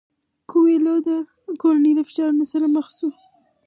کویلیو 0.51 0.97
د 1.07 1.09
کورنۍ 1.61 1.91
له 1.97 2.03
فشارونو 2.07 2.45
سره 2.51 2.65
مخ 2.75 2.87
شو. 2.97 3.09